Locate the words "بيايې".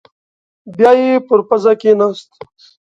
0.77-1.11